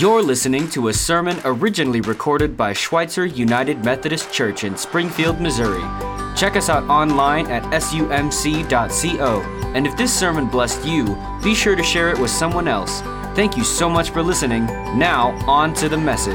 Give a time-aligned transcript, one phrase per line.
[0.00, 5.84] You're listening to a sermon originally recorded by Schweitzer United Methodist Church in Springfield, Missouri.
[6.36, 9.40] Check us out online at sumc.co.
[9.72, 13.02] And if this sermon blessed you, be sure to share it with someone else.
[13.36, 14.66] Thank you so much for listening.
[14.98, 16.34] Now, on to the message.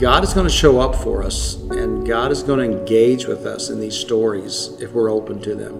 [0.00, 3.46] God is going to show up for us, and God is going to engage with
[3.46, 5.76] us in these stories if we're open to them.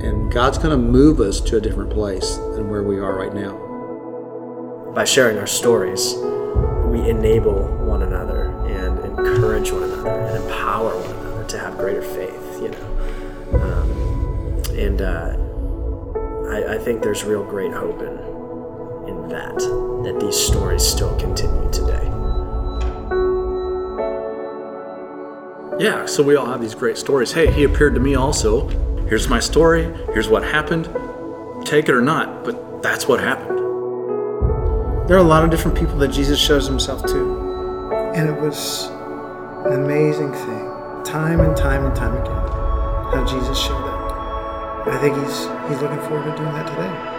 [0.00, 3.34] And God's going to move us to a different place than where we are right
[3.34, 3.63] now
[4.94, 6.14] by sharing our stories,
[6.86, 12.02] we enable one another and encourage one another and empower one another to have greater
[12.02, 12.94] faith, you know.
[13.60, 15.36] Um, and uh,
[16.48, 18.18] I, I, think there's real great hope in,
[19.08, 19.58] in that,
[20.04, 22.10] that these stories still continue today.
[25.78, 27.32] Yeah, so we all have these great stories.
[27.32, 28.68] Hey, he appeared to me also.
[29.08, 29.84] Here's my story.
[30.12, 30.84] Here's what happened.
[31.66, 33.53] Take it or not, but that's what happened.
[35.06, 37.92] There are a lot of different people that Jesus shows himself to.
[38.14, 38.86] And it was
[39.66, 42.32] an amazing thing, time and time and time again,
[43.12, 44.86] how Jesus showed up.
[44.88, 47.13] I think he's, he's looking forward to doing that today.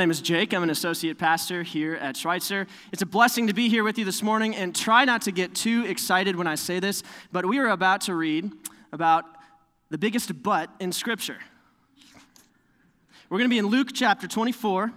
[0.00, 0.54] Name is Jake.
[0.54, 2.66] I'm an associate pastor here at Schweitzer.
[2.90, 5.54] It's a blessing to be here with you this morning, and try not to get
[5.54, 8.50] too excited when I say this, but we are about to read
[8.92, 9.26] about
[9.90, 11.36] the biggest but in Scripture.
[13.28, 14.90] We're going to be in Luke chapter 24,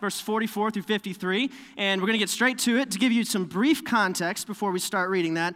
[0.00, 3.22] verse 44 through 53, and we're going to get straight to it to give you
[3.22, 5.54] some brief context before we start reading that.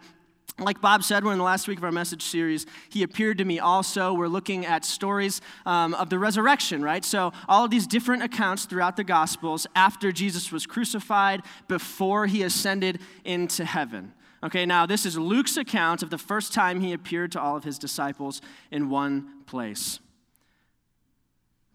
[0.59, 2.67] Like Bob said, we're in the last week of our message series.
[2.89, 4.13] He appeared to me also.
[4.13, 7.03] We're looking at stories um, of the resurrection, right?
[7.03, 12.43] So, all of these different accounts throughout the Gospels after Jesus was crucified, before he
[12.43, 14.13] ascended into heaven.
[14.43, 17.63] Okay, now this is Luke's account of the first time he appeared to all of
[17.63, 19.99] his disciples in one place.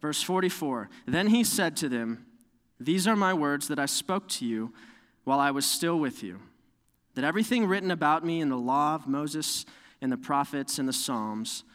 [0.01, 2.25] Verse 44 Then he said to them,
[2.79, 4.73] These are my words that I spoke to you
[5.25, 6.39] while I was still with you
[7.19, 9.65] that everything written about me in the law of Moses
[10.01, 11.65] and the prophets and the Psalms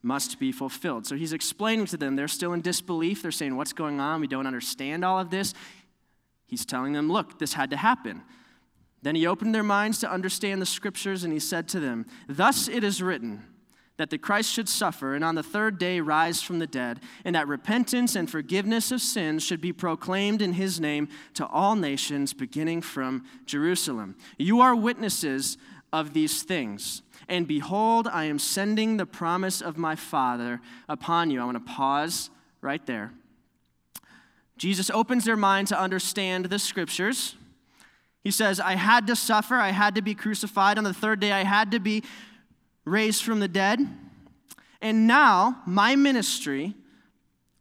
[0.00, 1.08] must be fulfilled.
[1.08, 3.20] So he's explaining to them, they're still in disbelief.
[3.20, 4.20] They're saying, What's going on?
[4.20, 5.54] We don't understand all of this.
[6.46, 8.22] He's telling them, Look, this had to happen.
[9.02, 12.68] Then he opened their minds to understand the scriptures and he said to them, Thus
[12.68, 13.42] it is written
[13.96, 17.34] that the Christ should suffer and on the third day rise from the dead, and
[17.34, 22.32] that repentance and forgiveness of sins should be proclaimed in his name to all nations,
[22.32, 24.16] beginning from Jerusalem.
[24.38, 25.58] You are witnesses
[25.92, 27.02] of these things.
[27.28, 31.40] And behold, I am sending the promise of my Father upon you.
[31.40, 33.12] I want to pause right there.
[34.56, 37.36] Jesus opens their mind to understand the scriptures.
[38.24, 40.78] He says, I had to suffer, I had to be crucified.
[40.78, 42.04] On the third day, I had to be
[42.84, 43.80] raised from the dead.
[44.80, 46.74] And now my ministry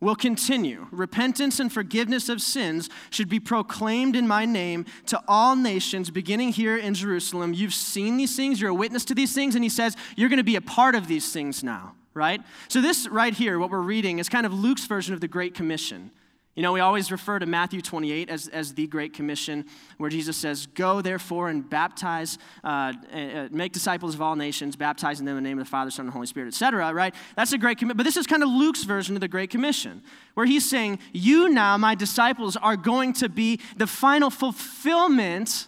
[0.01, 0.87] will continue.
[0.91, 6.51] Repentance and forgiveness of sins should be proclaimed in my name to all nations, beginning
[6.51, 7.53] here in Jerusalem.
[7.53, 10.37] You've seen these things, you're a witness to these things, and he says, You're going
[10.37, 12.41] to be a part of these things now, right?
[12.67, 15.53] So, this right here, what we're reading, is kind of Luke's version of the Great
[15.53, 16.09] Commission.
[16.61, 19.65] You know, we always refer to Matthew 28 as, as the Great Commission,
[19.97, 25.25] where Jesus says, Go therefore and baptize, uh, uh, make disciples of all nations, baptizing
[25.25, 26.93] them in the name of the Father, Son, and Holy Spirit, etc.
[26.93, 27.15] Right?
[27.35, 27.97] That's a great commission.
[27.97, 30.03] But this is kind of Luke's version of the Great Commission,
[30.35, 35.65] where he's saying, You now, my disciples, are going to be the final fulfillment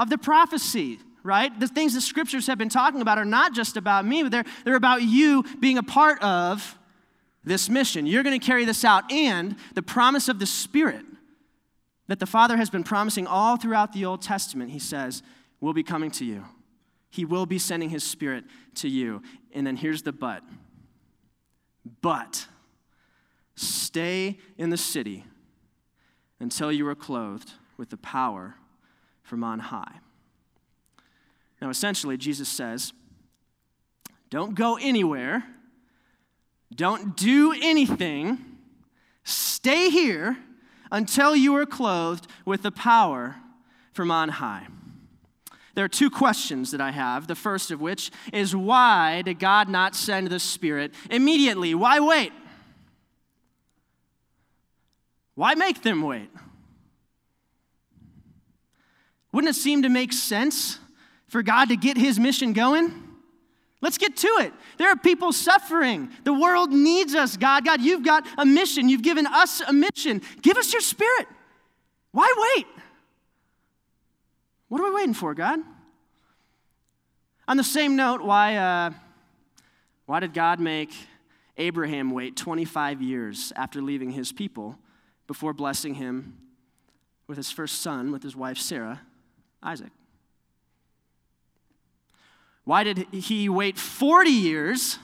[0.00, 1.60] of the prophecy right?
[1.60, 4.44] The things the scriptures have been talking about are not just about me, but they're,
[4.64, 6.77] they're about you being a part of
[7.44, 8.06] this mission.
[8.06, 9.10] You're going to carry this out.
[9.10, 11.04] And the promise of the Spirit
[12.06, 15.22] that the Father has been promising all throughout the Old Testament, he says,
[15.60, 16.44] will be coming to you.
[17.10, 18.44] He will be sending his Spirit
[18.76, 19.22] to you.
[19.52, 20.42] And then here's the but.
[22.02, 22.46] But
[23.56, 25.24] stay in the city
[26.40, 28.54] until you are clothed with the power
[29.22, 30.00] from on high.
[31.60, 32.92] Now, essentially, Jesus says,
[34.30, 35.44] don't go anywhere
[36.74, 38.38] don't do anything.
[39.24, 40.36] Stay here
[40.90, 43.36] until you are clothed with the power
[43.92, 44.66] from on high.
[45.74, 47.26] There are two questions that I have.
[47.26, 51.74] The first of which is why did God not send the Spirit immediately?
[51.74, 52.32] Why wait?
[55.34, 56.30] Why make them wait?
[59.30, 60.80] Wouldn't it seem to make sense
[61.28, 63.07] for God to get his mission going?
[63.80, 64.52] Let's get to it.
[64.76, 66.10] There are people suffering.
[66.24, 67.64] The world needs us, God.
[67.64, 68.88] God, you've got a mission.
[68.88, 70.20] You've given us a mission.
[70.42, 71.28] Give us your spirit.
[72.10, 72.66] Why wait?
[74.68, 75.60] What are we waiting for, God?
[77.46, 78.90] On the same note, why, uh,
[80.06, 80.92] why did God make
[81.56, 84.76] Abraham wait 25 years after leaving his people
[85.26, 86.36] before blessing him
[87.26, 89.00] with his first son, with his wife Sarah,
[89.62, 89.92] Isaac?
[92.68, 94.98] Why did he wait 40 years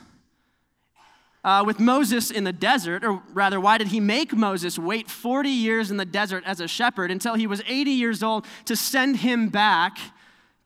[1.43, 3.03] uh, with Moses in the desert?
[3.03, 6.69] Or rather, why did he make Moses wait 40 years in the desert as a
[6.69, 9.97] shepherd until he was 80 years old to send him back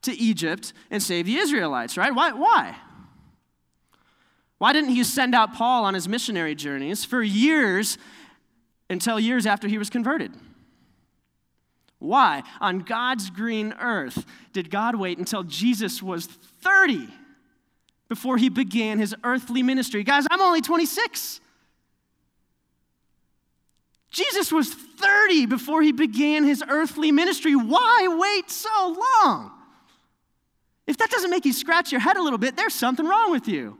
[0.01, 2.13] to Egypt and save the Israelites, right?
[2.13, 2.33] Why?
[2.33, 2.75] Why?
[4.57, 7.97] Why didn't he send out Paul on his missionary journeys for years
[8.89, 10.33] until years after he was converted?
[11.99, 17.07] Why, on God's green earth, did God wait until Jesus was 30
[18.07, 20.03] before he began his earthly ministry?
[20.03, 21.41] Guys, I'm only 26.
[24.11, 27.53] Jesus was 30 before he began his earthly ministry.
[27.55, 29.51] Why wait so long?
[30.87, 33.47] If that doesn't make you scratch your head a little bit, there's something wrong with
[33.47, 33.77] you.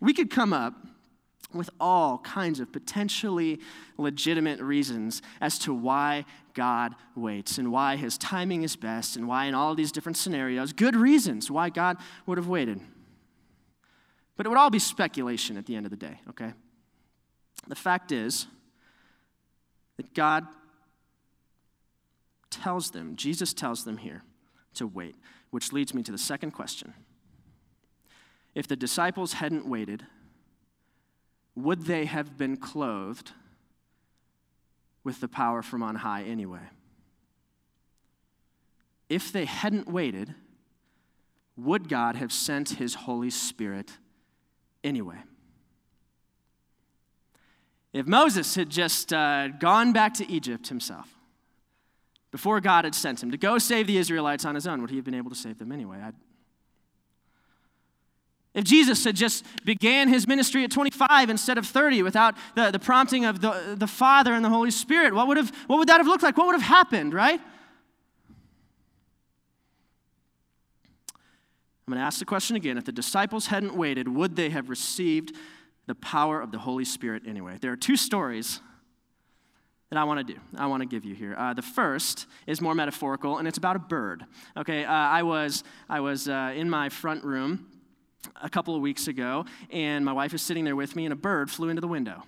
[0.00, 0.74] We could come up
[1.54, 3.60] with all kinds of potentially
[3.96, 6.24] legitimate reasons as to why
[6.54, 10.72] God waits and why his timing is best and why, in all these different scenarios,
[10.72, 11.96] good reasons why God
[12.26, 12.80] would have waited.
[14.36, 16.52] But it would all be speculation at the end of the day, okay?
[17.68, 18.46] The fact is
[19.96, 20.46] that God
[22.50, 24.22] tells them, Jesus tells them here
[24.74, 25.16] to wait,
[25.50, 26.94] which leads me to the second question.
[28.54, 30.06] If the disciples hadn't waited,
[31.54, 33.32] would they have been clothed
[35.02, 36.68] with the power from on high anyway?
[39.08, 40.34] If they hadn't waited,
[41.56, 43.92] would God have sent his Holy Spirit
[44.82, 45.18] anyway?
[47.92, 51.14] If Moses had just uh, gone back to Egypt himself,
[52.32, 54.96] before God had sent him to go save the Israelites on his own, would he
[54.96, 56.00] have been able to save them anyway?
[56.02, 56.16] I'd,
[58.54, 62.78] if Jesus had just began his ministry at 25 instead of 30 without the, the
[62.78, 65.98] prompting of the, the Father and the Holy Spirit, what would, have, what would that
[65.98, 66.36] have looked like?
[66.36, 67.40] What would have happened, right?
[71.86, 72.78] I'm going to ask the question again.
[72.78, 75.34] If the disciples hadn't waited, would they have received
[75.86, 77.58] the power of the Holy Spirit anyway?
[77.60, 78.60] There are two stories
[79.90, 80.40] that I want to do.
[80.56, 81.34] I want to give you here.
[81.36, 84.24] Uh, the first is more metaphorical, and it's about a bird.
[84.56, 87.66] Okay, uh, I was I was uh, in my front room
[88.40, 91.16] a couple of weeks ago, and my wife was sitting there with me, and a
[91.16, 92.22] bird flew into the window.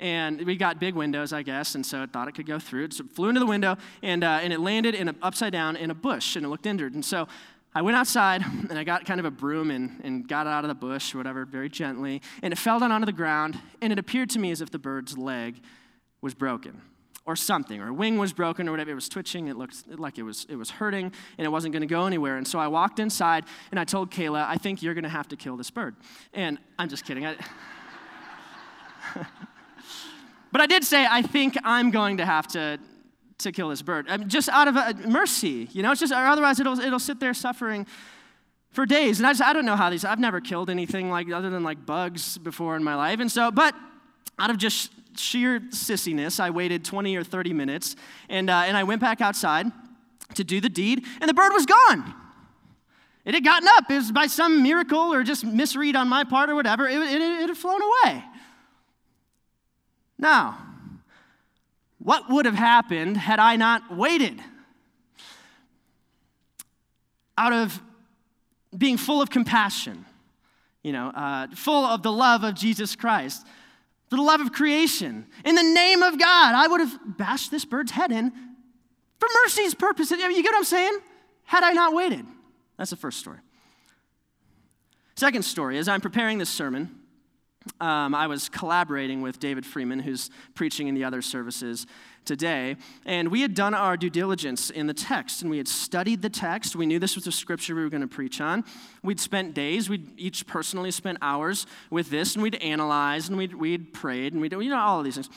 [0.00, 2.90] And we got big windows, I guess, and so it thought it could go through.
[2.92, 5.76] So it flew into the window, and, uh, and it landed in a, upside down
[5.76, 6.94] in a bush, and it looked injured.
[6.94, 7.26] And so
[7.74, 10.64] I went outside, and I got kind of a broom and, and got it out
[10.64, 13.98] of the bush, whatever, very gently, and it fell down onto the ground, and it
[13.98, 15.60] appeared to me as if the bird's leg
[16.20, 16.80] was broken
[17.28, 18.90] or something, or a wing was broken or whatever.
[18.90, 19.48] It was twitching.
[19.48, 22.38] It looked like it was, it was hurting and it wasn't going to go anywhere.
[22.38, 25.28] And so I walked inside and I told Kayla, I think you're going to have
[25.28, 25.94] to kill this bird.
[26.32, 27.26] And I'm just kidding.
[27.26, 27.36] I,
[30.52, 32.78] but I did say, I think I'm going to have to,
[33.40, 34.06] to kill this bird.
[34.08, 37.20] I mean, just out of a, mercy, you know, it's just, otherwise it'll, it'll sit
[37.20, 37.86] there suffering
[38.70, 39.18] for days.
[39.18, 41.62] And I just, I don't know how these, I've never killed anything like, other than
[41.62, 43.20] like bugs before in my life.
[43.20, 43.74] And so, but
[44.38, 47.96] out of just sheer sissiness, I waited 20 or 30 minutes,
[48.28, 49.66] and, uh, and I went back outside
[50.34, 52.14] to do the deed, and the bird was gone.
[53.24, 53.90] It had gotten up.
[53.90, 56.88] It was by some miracle or just misread on my part or whatever.
[56.88, 58.24] It, it, it had flown away.
[60.18, 60.58] Now,
[61.98, 64.40] what would have happened had I not waited?
[67.36, 67.80] Out of
[68.76, 70.04] being full of compassion,
[70.82, 73.46] you know, uh, full of the love of Jesus Christ,
[74.08, 75.26] for the love of creation.
[75.44, 78.30] In the name of God, I would have bashed this bird's head in
[79.18, 80.10] for mercy's purpose.
[80.10, 80.98] You get what I'm saying?
[81.44, 82.24] Had I not waited.
[82.76, 83.38] That's the first story.
[85.16, 86.94] Second story, as I'm preparing this sermon,
[87.80, 91.86] um, I was collaborating with David Freeman, who's preaching in the other services
[92.28, 92.76] today.
[93.04, 96.30] And we had done our due diligence in the text, and we had studied the
[96.30, 96.76] text.
[96.76, 98.64] We knew this was the scripture we were going to preach on.
[99.02, 103.54] We'd spent days, we'd each personally spent hours with this, and we'd analyzed, and we'd,
[103.54, 105.30] we'd prayed, and we'd, you know, all of these things.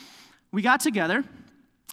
[0.52, 1.24] We got together,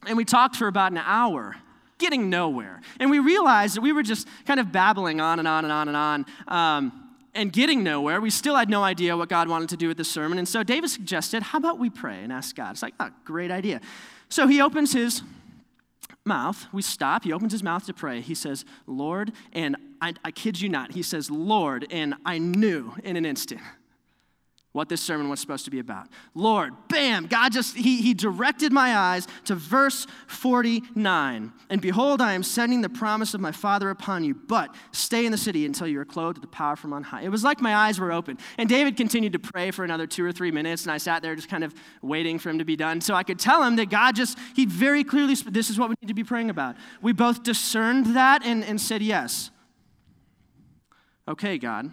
[0.06, 1.56] and we talked for about an hour
[1.98, 2.82] getting nowhere.
[3.00, 5.88] And we realized that we were just kind of babbling on and on and on
[5.88, 8.20] and on um, and getting nowhere.
[8.22, 10.39] We still had no idea what God wanted to do with the sermon.
[10.39, 12.72] And so David suggested, how about we pray and ask God?
[12.72, 13.82] It's like, oh, great idea.
[14.30, 15.24] So he opens his
[16.26, 16.68] mouth.
[16.72, 17.24] We stop.
[17.24, 18.22] He opens his mouth to pray.
[18.22, 22.94] He says, Lord, and I, I kid you not, he says, Lord, and I knew
[23.04, 23.62] in an instant
[24.72, 26.08] what this sermon was supposed to be about.
[26.36, 31.52] Lord, bam, God just, he, he directed my eyes to verse 49.
[31.72, 35.32] And behold, I am sending the promise of my Father upon you, but stay in
[35.32, 37.24] the city until you are clothed with the power from on high.
[37.24, 38.38] It was like my eyes were open.
[38.60, 41.36] And David continued to pray for another two or three minutes, and I sat there
[41.36, 41.74] just kind of
[42.04, 43.02] waiting for him to be done.
[43.02, 45.96] So I could tell him that God just, he very clearly, this is what we
[46.02, 46.76] need to be praying about.
[47.02, 49.50] We both discerned that and, and said yes.
[51.28, 51.92] Okay, God.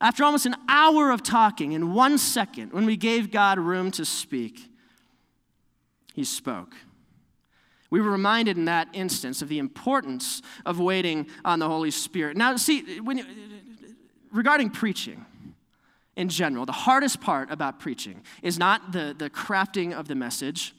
[0.00, 4.04] After almost an hour of talking, in one second, when we gave God room to
[4.04, 4.68] speak,
[6.14, 6.74] He spoke.
[7.90, 12.36] We were reminded in that instance of the importance of waiting on the Holy Spirit.
[12.36, 13.24] Now, see, when,
[14.32, 15.24] regarding preaching
[16.16, 20.74] in general, the hardest part about preaching is not the, the crafting of the message.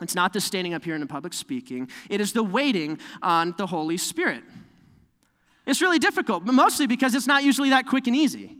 [0.00, 1.90] It's not the standing up here in the public speaking.
[2.08, 4.42] It is the waiting on the Holy Spirit.
[5.68, 8.56] It's really difficult, but mostly because it's not usually that quick and easy.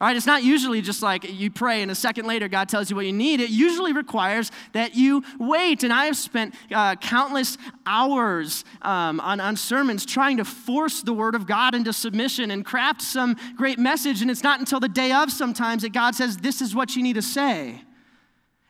[0.00, 2.88] All right, it's not usually just like you pray and a second later God tells
[2.88, 3.40] you what you need.
[3.40, 5.82] It usually requires that you wait.
[5.82, 11.12] And I have spent uh, countless hours um, on, on sermons trying to force the
[11.12, 14.22] Word of God into submission and craft some great message.
[14.22, 17.02] And it's not until the day of sometimes that God says, This is what you
[17.02, 17.82] need to say.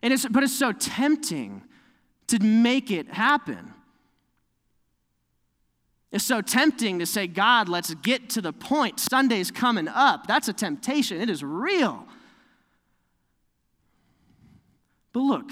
[0.03, 1.63] And it's, but it's so tempting
[2.29, 3.75] to make it happen.
[6.11, 8.99] It's so tempting to say, God, let's get to the point.
[8.99, 10.27] Sunday's coming up.
[10.27, 11.21] That's a temptation.
[11.21, 12.07] It is real.
[15.13, 15.51] But look,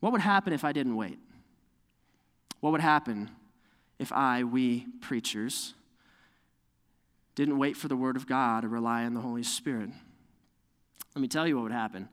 [0.00, 1.18] what would happen if I didn't wait?
[2.60, 3.30] What would happen
[3.98, 5.74] if I, we preachers,
[7.36, 9.90] didn't wait for the Word of God or rely on the Holy Spirit?
[11.14, 12.08] Let me tell you what would happen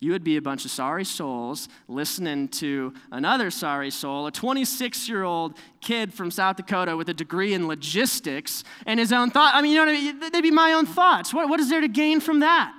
[0.00, 5.08] you would be a bunch of sorry souls listening to another sorry soul, a 26
[5.08, 9.54] year old kid from South Dakota with a degree in logistics and his own thought.
[9.54, 10.32] I mean, you know what I mean?
[10.32, 11.34] They'd be my own thoughts.
[11.34, 12.74] What, what is there to gain from that?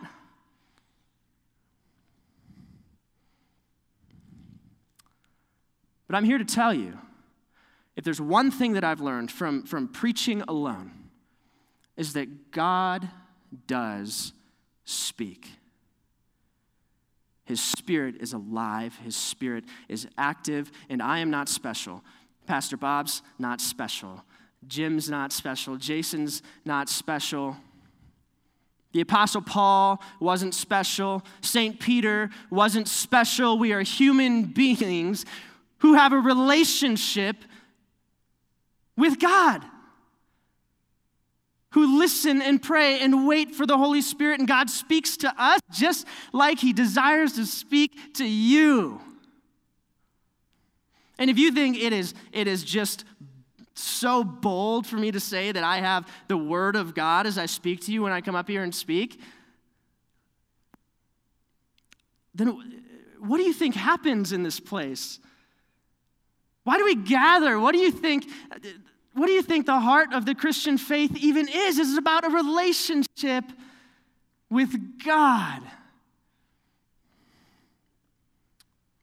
[6.07, 6.97] But I'm here to tell you
[7.95, 10.91] if there's one thing that I've learned from, from preaching alone,
[11.95, 13.07] is that God
[13.67, 14.33] does
[14.85, 15.61] speak.
[17.51, 22.01] His spirit is alive, His spirit is active, and I am not special.
[22.46, 24.24] Pastor Bob's not special.
[24.70, 25.75] Jim's not special.
[25.75, 27.58] Jason's not special.
[28.93, 31.24] The Apostle Paul wasn't special.
[31.41, 31.77] St.
[31.77, 33.60] Peter wasn't special.
[33.60, 35.25] We are human beings
[35.79, 37.36] who have a relationship
[38.96, 39.62] with God
[41.71, 45.59] who listen and pray and wait for the Holy Spirit, and God speaks to us
[45.71, 48.99] just like He desires to speak to you.
[51.17, 53.05] And if you think it is, it is just
[53.73, 57.45] so bold for me to say that I have the Word of God as I
[57.45, 59.19] speak to you when I come up here and speak,
[62.33, 62.47] then
[63.19, 65.19] what do you think happens in this place?
[66.63, 67.59] Why do we gather?
[67.59, 68.27] What do you think?
[69.13, 71.77] What do you think the heart of the Christian faith even is?
[71.77, 73.44] It's about a relationship
[74.50, 75.62] with God.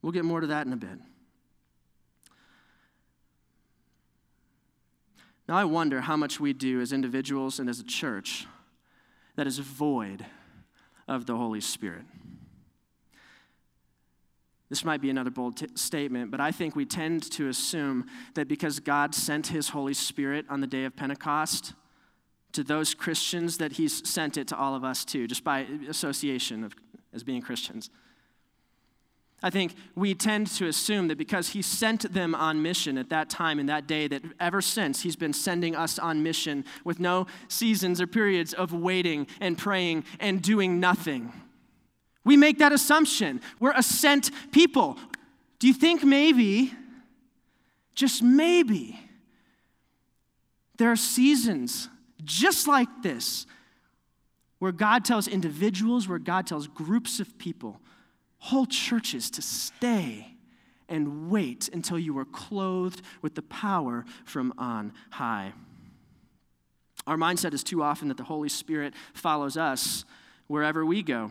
[0.01, 0.99] We'll get more to that in a bit.
[5.49, 8.47] Now, I wonder how much we do as individuals and as a church
[9.37, 10.27] that is void
[11.07, 12.05] of the Holy Spirit.
[14.69, 18.49] This might be another bold t- statement, but I think we tend to assume that
[18.49, 21.73] because God sent his Holy Spirit on the day of Pentecost
[22.53, 26.65] to those Christians, that he's sent it to all of us too, just by association
[26.65, 26.75] of,
[27.15, 27.91] as being Christians.
[29.43, 33.31] I think we tend to assume that because he sent them on mission at that
[33.31, 37.27] time and that day, that ever since he's been sending us on mission with no
[37.47, 41.33] seasons or periods of waiting and praying and doing nothing.
[42.25, 43.41] We make that assumption.
[43.61, 44.99] We're a sent people.
[45.59, 46.73] Do you think maybe,
[47.95, 48.99] just maybe,
[50.77, 51.89] there are seasons
[52.25, 53.47] just like this
[54.59, 57.81] where God tells individuals, where God tells groups of people,
[58.39, 60.35] whole churches to stay
[60.89, 65.53] and wait until you are clothed with the power from on high.
[67.07, 70.05] Our mindset is too often that the Holy Spirit follows us
[70.47, 71.31] wherever we go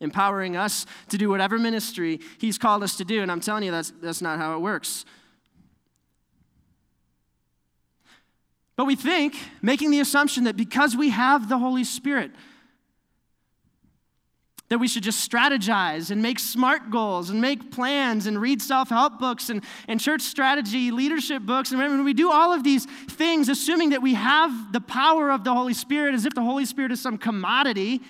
[0.00, 3.22] empowering us to do whatever ministry He's called us to do.
[3.22, 5.04] And I'm telling you, that's, that's not how it works.
[8.76, 12.30] But we think, making the assumption that because we have the Holy Spirit,
[14.70, 18.88] that we should just strategize and make smart goals and make plans and read self
[18.88, 21.72] help books and, and church strategy leadership books.
[21.72, 25.42] And when we do all of these things, assuming that we have the power of
[25.44, 28.00] the Holy Spirit as if the Holy Spirit is some commodity,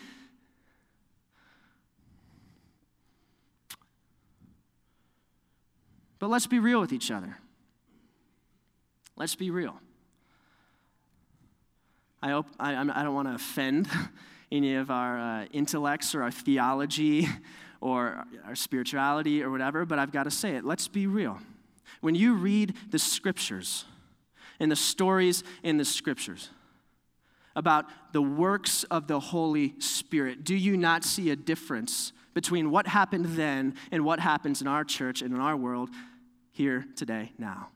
[6.21, 7.37] but let's be real with each other.
[9.17, 9.81] Let's be real.
[12.23, 13.89] I hope I, I don't want to offend
[14.53, 17.27] any of our uh, intellects or our theology
[17.81, 20.65] or our spirituality or whatever, but I've got to say it.
[20.65, 21.39] Let's be real.
[22.03, 23.87] When you read the scriptures
[24.59, 26.51] and the stories in the scriptures
[27.57, 32.87] about the works of the Holy Spirit, do you not see a difference between what
[32.87, 35.91] happened then and what happens in our church and in our world
[36.61, 37.71] here today now?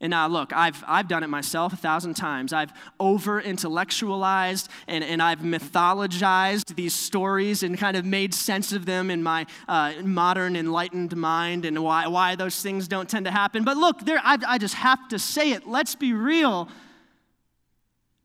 [0.00, 2.54] And now, look, I've, I've done it myself a thousand times.
[2.54, 8.86] I've over intellectualized and, and I've mythologized these stories and kind of made sense of
[8.86, 13.30] them in my uh, modern enlightened mind and why, why those things don't tend to
[13.30, 13.62] happen.
[13.62, 15.68] But look, there, I, I just have to say it.
[15.68, 16.70] Let's be real.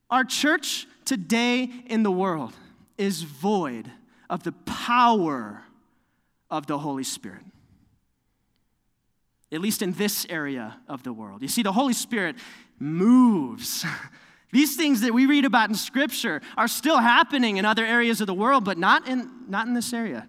[0.10, 2.54] Our church today in the world
[2.98, 3.92] is void
[4.30, 5.64] of the power
[6.50, 7.44] of the Holy Spirit
[9.52, 11.42] at least in this area of the world.
[11.42, 12.36] You see, the Holy Spirit
[12.80, 13.86] moves.
[14.52, 18.28] These things that we read about in Scripture are still happening in other areas of
[18.28, 20.28] the world, but not in, not in this area.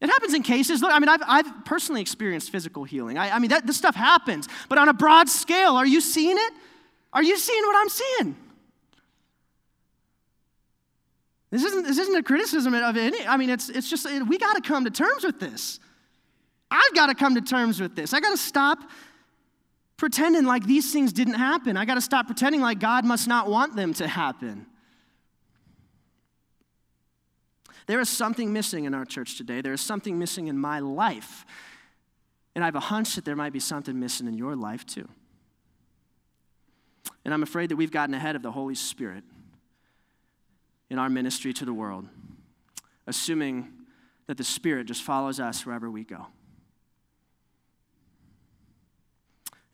[0.00, 0.82] It happens in cases.
[0.82, 3.18] Look, I mean, I've, I've personally experienced physical healing.
[3.18, 6.36] I, I mean, that, this stuff happens, but on a broad scale, are you seeing
[6.36, 6.52] it?
[7.12, 8.36] Are you seeing what I'm seeing?
[11.50, 14.54] This isn't, this isn't a criticism of any, I mean, it's, it's just, we got
[14.54, 15.80] to come to terms with this.
[16.70, 18.12] I've got to come to terms with this.
[18.12, 18.78] I got to stop
[19.96, 21.76] pretending like these things didn't happen.
[21.76, 24.66] I got to stop pretending like God must not want them to happen.
[27.86, 29.60] There is something missing in our church today.
[29.60, 31.46] There is something missing in my life.
[32.54, 35.08] And I have a hunch that there might be something missing in your life too.
[37.24, 39.22] And I'm afraid that we've gotten ahead of the Holy Spirit
[40.90, 42.08] in our ministry to the world,
[43.06, 43.68] assuming
[44.26, 46.26] that the Spirit just follows us wherever we go.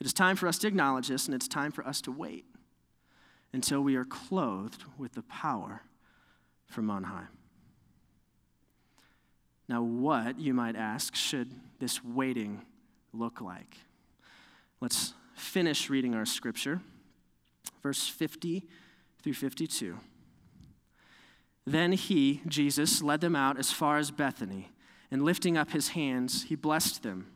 [0.03, 2.45] It is time for us to acknowledge this, and it's time for us to wait
[3.53, 5.83] until we are clothed with the power
[6.67, 7.29] from on high.
[9.69, 12.62] Now, what, you might ask, should this waiting
[13.12, 13.77] look like?
[14.81, 16.81] Let's finish reading our scripture,
[17.81, 18.65] verse 50
[19.23, 20.01] through 52.
[21.65, 24.73] Then he, Jesus, led them out as far as Bethany,
[25.12, 27.29] and lifting up his hands, he blessed them.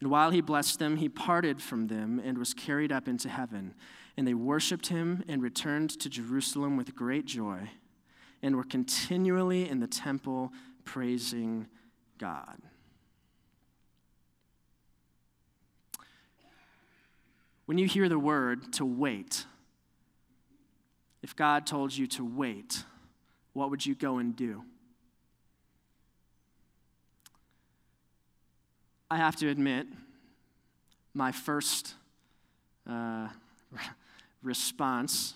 [0.00, 3.74] And while he blessed them, he parted from them and was carried up into heaven.
[4.16, 7.70] And they worshiped him and returned to Jerusalem with great joy
[8.42, 10.52] and were continually in the temple
[10.84, 11.66] praising
[12.18, 12.58] God.
[17.66, 19.44] When you hear the word to wait,
[21.22, 22.84] if God told you to wait,
[23.52, 24.62] what would you go and do?
[29.10, 29.86] I have to admit,
[31.14, 31.94] my first
[32.88, 33.28] uh,
[34.42, 35.34] response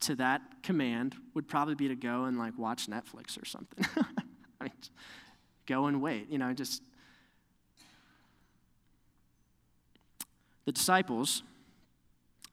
[0.00, 3.84] to that command would probably be to go and like watch Netflix or something.
[4.60, 4.72] I mean,
[5.66, 6.82] go and wait, you know, just.
[10.66, 11.42] The disciples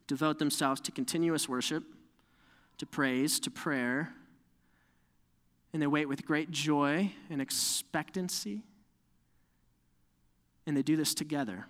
[0.07, 1.83] devote themselves to continuous worship,
[2.79, 4.13] to praise, to prayer,
[5.71, 8.63] and they wait with great joy and expectancy
[10.71, 11.65] and they do this together.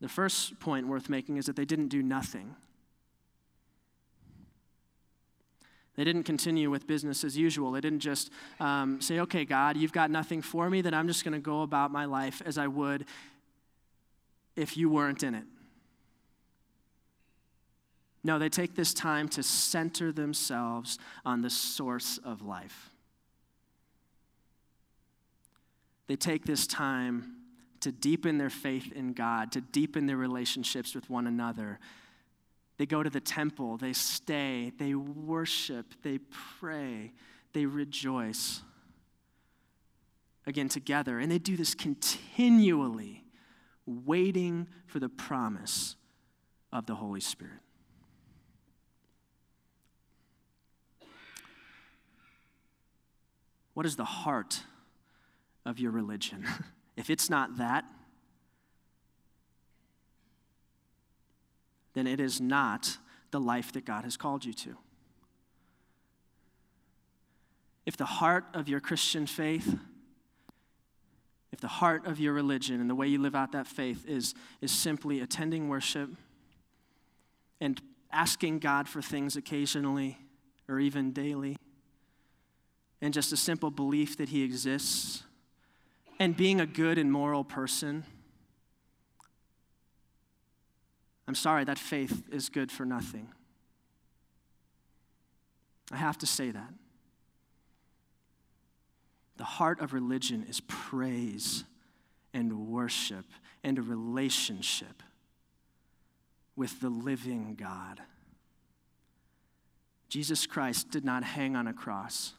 [0.00, 2.54] The first point worth making is that they didn't do nothing.
[5.96, 7.72] They didn't continue with business as usual.
[7.72, 11.24] They didn't just um, say, okay, God, you've got nothing for me, then I'm just
[11.24, 13.04] going to go about my life as I would
[14.54, 15.44] if you weren't in it.
[18.22, 22.89] No, they take this time to center themselves on the source of life.
[26.10, 27.36] They take this time
[27.78, 31.78] to deepen their faith in God, to deepen their relationships with one another.
[32.78, 36.18] They go to the temple, they stay, they worship, they
[36.58, 37.12] pray,
[37.52, 38.62] they rejoice.
[40.48, 41.20] Again, together.
[41.20, 43.22] And they do this continually,
[43.86, 45.94] waiting for the promise
[46.72, 47.60] of the Holy Spirit.
[53.74, 54.64] What is the heart
[55.64, 56.46] of your religion.
[56.96, 57.84] if it's not that,
[61.94, 62.98] then it is not
[63.30, 64.76] the life that God has called you to.
[67.86, 69.76] If the heart of your Christian faith,
[71.52, 74.34] if the heart of your religion and the way you live out that faith is,
[74.60, 76.10] is simply attending worship
[77.60, 77.80] and
[78.12, 80.18] asking God for things occasionally
[80.68, 81.56] or even daily,
[83.00, 85.24] and just a simple belief that He exists,
[86.20, 88.04] and being a good and moral person,
[91.26, 93.28] I'm sorry, that faith is good for nothing.
[95.90, 96.74] I have to say that.
[99.38, 101.64] The heart of religion is praise
[102.34, 103.24] and worship
[103.64, 105.02] and a relationship
[106.54, 108.02] with the living God.
[110.10, 112.34] Jesus Christ did not hang on a cross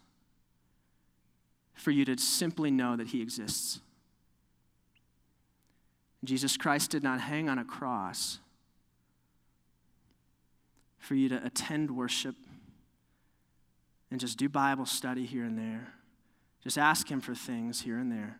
[1.82, 3.80] for you to simply know that he exists.
[6.24, 8.38] Jesus Christ did not hang on a cross
[11.00, 12.36] for you to attend worship
[14.12, 15.94] and just do Bible study here and there.
[16.64, 18.38] Just ask Him for things here and there.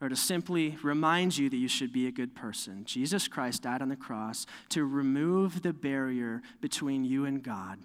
[0.00, 2.84] Or to simply remind you that you should be a good person.
[2.86, 7.78] Jesus Christ died on the cross to remove the barrier between you and God,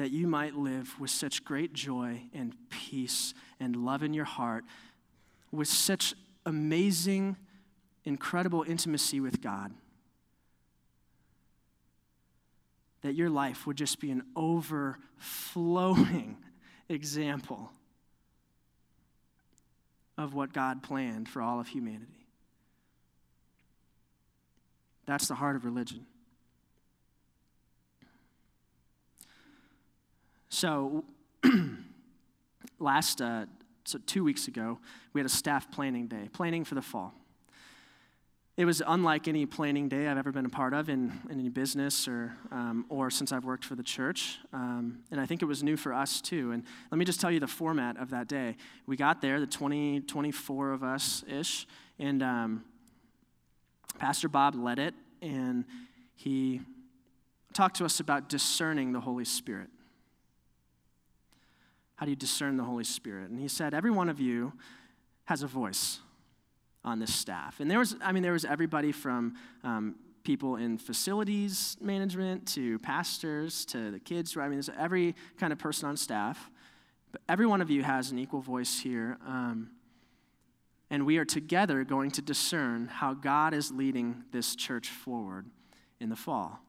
[0.00, 4.64] that you might live with such great joy and peace and love in your heart,
[5.52, 6.14] with such
[6.46, 7.36] amazing,
[8.06, 9.74] incredible intimacy with God
[13.02, 16.38] that your life would just be an overflowing
[16.88, 17.70] example
[20.16, 22.26] of what God planned for all of humanity.
[25.04, 26.06] That's the heart of religion.
[30.50, 31.04] So,
[32.80, 33.46] last, uh,
[33.84, 34.80] so two weeks ago,
[35.12, 37.14] we had a staff planning day, planning for the fall.
[38.56, 41.48] It was unlike any planning day I've ever been a part of in, in any
[41.48, 44.38] business or, um, or since I've worked for the church.
[44.52, 46.50] Um, and I think it was new for us too.
[46.50, 48.56] And let me just tell you the format of that day.
[48.86, 51.66] We got there, the 20, 24 of us ish,
[52.00, 52.64] and um,
[54.00, 55.64] Pastor Bob led it, and
[56.16, 56.60] he
[57.54, 59.68] talked to us about discerning the Holy Spirit.
[62.00, 63.28] How do you discern the Holy Spirit?
[63.28, 64.54] And he said, Every one of you
[65.26, 66.00] has a voice
[66.82, 67.60] on this staff.
[67.60, 69.34] And there was, I mean, there was everybody from
[69.64, 74.34] um, people in facilities management to pastors to the kids.
[74.34, 76.50] I mean, there's every kind of person on staff.
[77.12, 79.18] But every one of you has an equal voice here.
[79.26, 79.68] Um,
[80.88, 85.44] and we are together going to discern how God is leading this church forward
[86.00, 86.60] in the fall.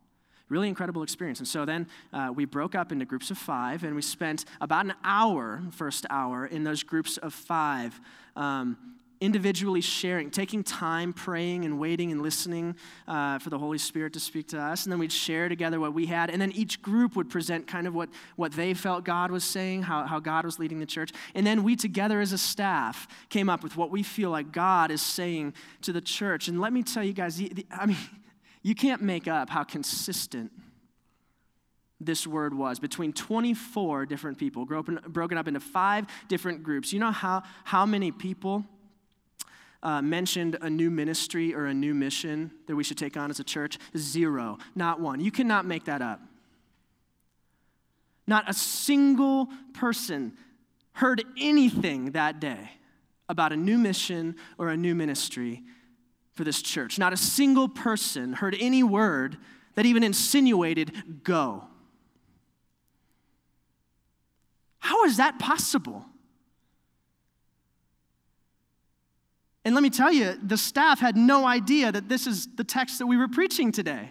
[0.52, 1.40] Really incredible experience.
[1.40, 4.84] And so then uh, we broke up into groups of five, and we spent about
[4.84, 7.98] an hour, first hour, in those groups of five,
[8.36, 8.76] um,
[9.22, 12.76] individually sharing, taking time, praying and waiting and listening
[13.08, 14.84] uh, for the Holy Spirit to speak to us.
[14.84, 16.30] And then we'd share together what we had.
[16.30, 19.84] And then each group would present kind of what, what they felt God was saying,
[19.84, 21.12] how, how God was leading the church.
[21.34, 24.92] And then we together as a staff came up with what we feel like God
[24.92, 26.50] is saying to the church.
[26.50, 27.98] And let me tell you guys, I mean,
[28.64, 30.52] you can't make up how consistent
[32.00, 37.12] this word was between 24 different people broken, up into five different groups you know
[37.12, 38.66] how, how many people
[39.84, 43.40] uh, mentioned a new ministry or a new mission that we should take on as
[43.40, 43.78] a church?
[43.98, 45.20] Zero, not one.
[45.20, 46.22] You cannot make that up.
[48.28, 50.34] Not a single person
[50.94, 52.72] heard anything that day
[53.28, 55.64] about a new mission or a new ministry
[56.42, 56.98] for this church.
[56.98, 59.38] Not a single person heard any word
[59.76, 61.66] that even insinuated go.
[64.80, 66.04] How is that possible?
[69.64, 72.98] And let me tell you, the staff had no idea that this is the text
[72.98, 74.10] that we were preaching today.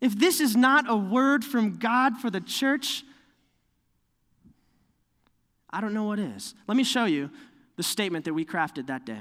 [0.00, 3.04] If this is not a word from God for the church,
[5.68, 6.54] I don't know what is.
[6.66, 7.28] Let me show you
[7.76, 9.20] the statement that we crafted that day.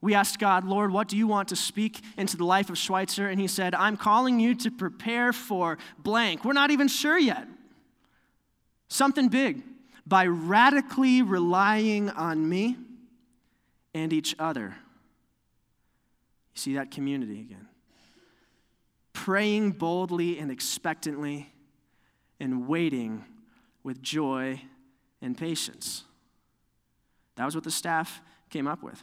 [0.00, 3.28] We asked God, Lord, what do you want to speak into the life of Schweitzer?
[3.28, 6.44] And he said, I'm calling you to prepare for blank.
[6.44, 7.48] We're not even sure yet.
[8.88, 9.62] Something big
[10.06, 12.76] by radically relying on me
[13.92, 14.76] and each other.
[16.54, 17.66] You see that community again.
[19.12, 21.52] Praying boldly and expectantly
[22.38, 23.24] and waiting
[23.82, 24.62] with joy
[25.20, 26.04] and patience.
[27.34, 29.02] That was what the staff came up with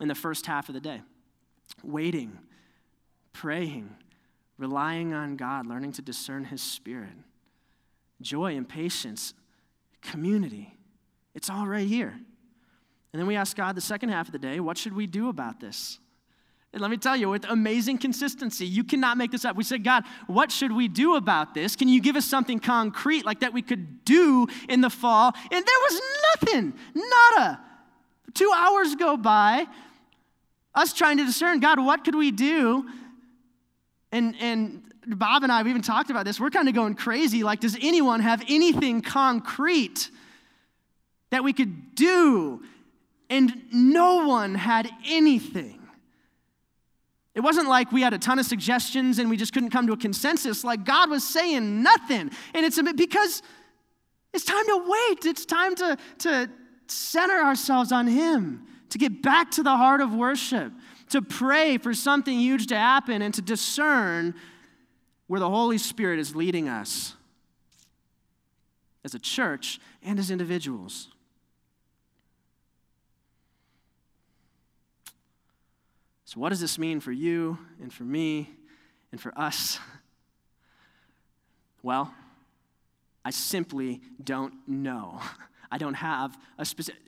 [0.00, 1.02] in the first half of the day.
[1.82, 2.38] Waiting,
[3.32, 3.94] praying,
[4.58, 7.12] relying on God, learning to discern His Spirit.
[8.20, 9.34] Joy and patience
[10.02, 10.74] community.
[11.34, 12.18] It's all right here.
[13.12, 15.28] And then we ask God the second half of the day, what should we do
[15.28, 15.98] about this?
[16.72, 19.56] And let me tell you, with amazing consistency, you cannot make this up.
[19.56, 21.74] We said, God, what should we do about this?
[21.74, 25.32] Can you give us something concrete like that we could do in the fall?
[25.50, 26.00] And there was
[26.34, 27.60] nothing, nada.
[28.34, 29.66] Two hours go by,
[30.76, 32.88] us trying to discern, God, what could we do?
[34.12, 36.38] And, and Bob and I have even talked about this.
[36.38, 37.42] We're kind of going crazy.
[37.42, 40.10] Like, does anyone have anything concrete
[41.30, 42.62] that we could do?
[43.28, 45.80] And no one had anything.
[47.34, 49.92] It wasn't like we had a ton of suggestions and we just couldn't come to
[49.92, 50.64] a consensus.
[50.64, 52.30] Like God was saying nothing.
[52.54, 53.42] And it's because
[54.32, 55.26] it's time to wait.
[55.26, 56.50] It's time to, to
[56.86, 60.72] center ourselves on Him, to get back to the heart of worship,
[61.10, 64.34] to pray for something huge to happen, and to discern
[65.26, 67.14] where the Holy Spirit is leading us
[69.04, 71.08] as a church and as individuals.
[76.24, 78.50] So, what does this mean for you and for me
[79.12, 79.78] and for us?
[81.82, 82.12] Well,
[83.24, 85.20] I simply don't know.
[85.70, 87.00] I don't have a specific.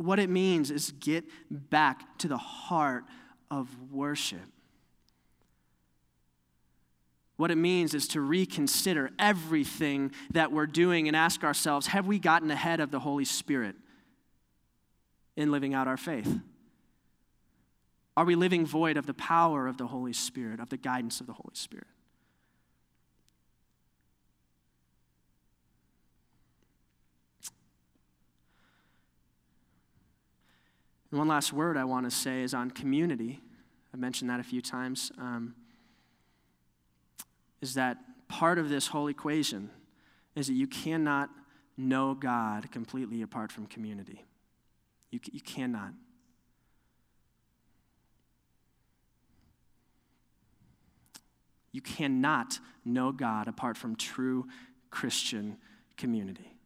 [0.00, 3.04] What it means is get back to the heart
[3.50, 4.40] of worship.
[7.36, 12.18] What it means is to reconsider everything that we're doing and ask ourselves have we
[12.18, 13.76] gotten ahead of the Holy Spirit
[15.36, 16.34] in living out our faith?
[18.16, 21.26] Are we living void of the power of the Holy Spirit, of the guidance of
[21.26, 21.86] the Holy Spirit?
[31.10, 33.40] And one last word I want to say is on community.
[33.92, 35.10] I've mentioned that a few times.
[35.18, 35.54] Um,
[37.60, 39.70] is that part of this whole equation
[40.36, 41.30] is that you cannot
[41.76, 44.24] know God completely apart from community.
[45.10, 45.92] You, you cannot.
[51.72, 54.46] You cannot know God apart from true
[54.90, 55.56] Christian
[55.96, 56.56] community.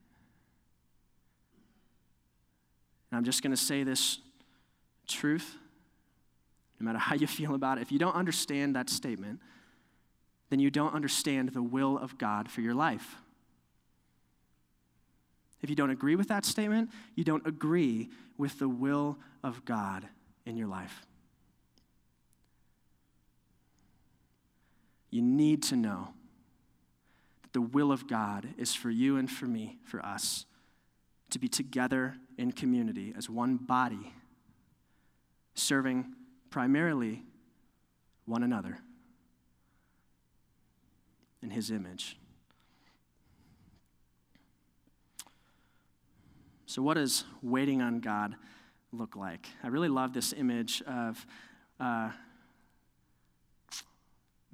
[3.11, 4.19] And I'm just going to say this
[5.07, 5.57] truth,
[6.81, 7.83] no matter how you feel about it.
[7.83, 9.41] If you don't understand that statement,
[10.51, 13.17] then you don't understand the will of God for your life.
[15.63, 20.07] If you don't agree with that statement, you don't agree with the will of God
[20.45, 21.07] in your life.
[25.11, 26.09] You need to know
[27.43, 30.45] that the will of God is for you and for me, for us,
[31.31, 34.13] to be together in community as one body,
[35.55, 36.15] serving
[36.51, 37.23] primarily
[38.27, 38.79] one another
[41.43, 42.17] in His image.
[46.67, 48.35] So, what does waiting on God
[48.93, 49.47] look like?
[49.63, 51.25] I really love this image of
[51.79, 52.11] uh,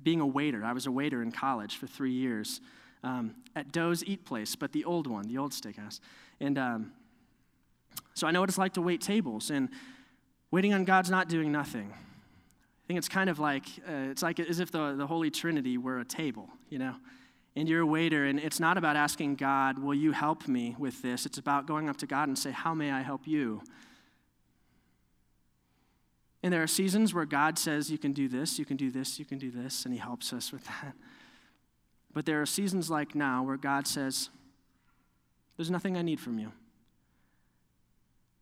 [0.02, 0.64] being a waiter.
[0.64, 2.60] I was a waiter in college for three years
[3.02, 6.00] um, at Doe's Eat Place, but the old one, the old steakhouse.
[6.40, 6.92] And um,
[8.14, 9.68] so I know what it's like to wait tables, and
[10.50, 11.92] waiting on God's not doing nothing.
[11.92, 15.78] I think it's kind of like uh, it's like as if the, the Holy Trinity
[15.78, 16.94] were a table, you know.
[17.56, 21.02] And you're a waiter, and it's not about asking God, "Will you help me with
[21.02, 23.62] this?" It's about going up to God and say, "How may I help you?"
[26.42, 29.18] And there are seasons where God says, You can do this, you can do this,
[29.18, 30.94] you can do this, and He helps us with that.
[32.12, 34.30] But there are seasons like now where God says,
[35.56, 36.52] There's nothing I need from you.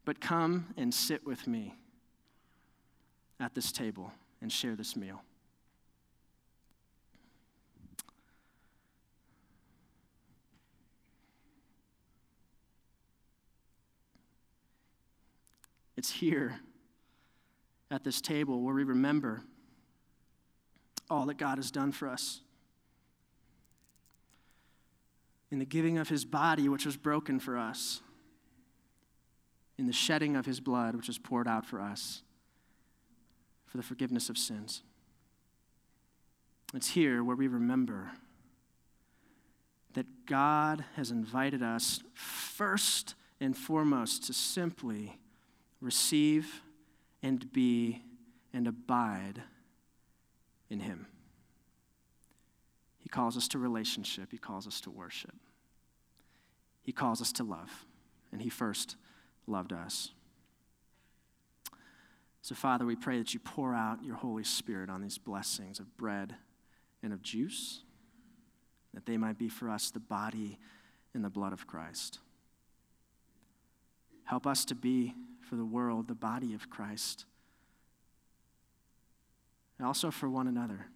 [0.05, 1.75] But come and sit with me
[3.41, 5.23] at this table and share this meal.
[15.97, 16.61] It's here
[17.91, 19.43] at this table where we remember
[21.11, 22.41] all that God has done for us.
[25.51, 28.01] In the giving of his body, which was broken for us,
[29.77, 32.23] in the shedding of his blood, which was poured out for us,
[33.69, 34.83] for the forgiveness of sins.
[36.75, 38.11] It's here where we remember
[39.95, 45.19] that God has invited us first and foremost to simply
[45.81, 46.63] receive
[47.23, 48.03] and be
[48.53, 49.43] and abide
[50.71, 51.07] in Him.
[52.99, 55.35] He calls us to relationship, He calls us to worship,
[56.83, 57.87] He calls us to love,
[58.33, 58.97] and He first
[59.47, 60.11] loved us.
[62.49, 65.99] So, Father, we pray that you pour out your Holy Spirit on these blessings of
[65.99, 66.35] bread
[67.03, 67.83] and of juice,
[68.95, 70.59] that they might be for us the body
[71.13, 72.21] and the blood of Christ.
[74.25, 77.27] Help us to be for the world, the body of Christ.
[79.77, 80.87] and also for one another.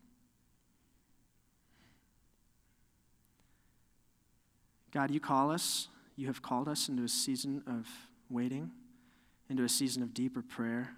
[4.90, 7.86] God, you call us, you have called us into a season of
[8.30, 8.70] waiting,
[9.50, 10.96] into a season of deeper prayer,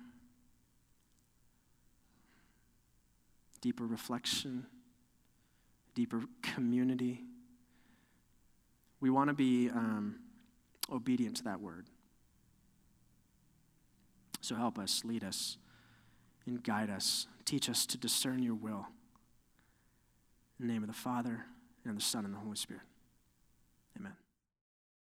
[3.64, 4.66] deeper reflection,
[5.94, 7.22] deeper community.
[9.00, 10.16] We want to be um,
[10.92, 11.86] obedient to that word.
[14.42, 15.56] So help us, lead us,
[16.44, 17.26] and guide us.
[17.46, 18.86] Teach us to discern your will.
[20.60, 21.46] In the name of the Father,
[21.86, 22.82] and the Son, and the Holy Spirit.
[23.98, 24.12] Amen.